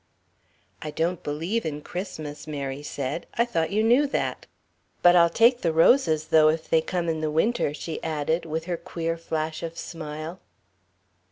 [0.81, 3.27] "I don't believe in Christmas," Mary said.
[3.35, 4.47] "I thought you knew that.
[5.03, 8.65] But I'll take the roses, though, if they come in the Winter," she added, with
[8.65, 10.39] her queer flash of smile.